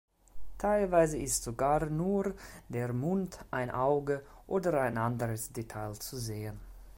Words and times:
Teilweise 0.57 1.19
ist 1.19 1.43
sogar 1.43 1.85
nur 1.85 2.33
der 2.69 2.91
Mund, 2.91 3.37
ein 3.51 3.69
Auge 3.69 4.25
oder 4.47 4.81
ein 4.81 4.97
anderes 4.97 5.53
Detail 5.53 5.93
zu 5.93 6.17
sehen. 6.17 6.59